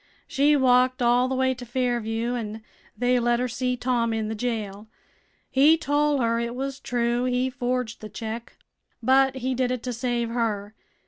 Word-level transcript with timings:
She 0.27 0.55
walked 0.55 1.03
all 1.03 1.27
the 1.27 1.35
way 1.35 1.53
to 1.53 1.63
Fairview, 1.63 2.33
an' 2.33 2.63
they 2.97 3.19
let 3.19 3.39
her 3.39 3.47
see 3.47 3.77
Tom 3.77 4.13
in 4.13 4.29
the 4.29 4.33
jail. 4.33 4.87
He 5.47 5.77
tol' 5.77 6.21
her 6.21 6.39
it 6.39 6.55
was 6.55 6.79
true 6.79 7.25
he 7.25 7.51
forged 7.51 8.01
th' 8.01 8.11
check, 8.11 8.57
but 9.03 9.35
he 9.35 9.53
did 9.53 9.69
it 9.69 9.83
to 9.83 9.93
save 9.93 10.29
her. 10.31 10.73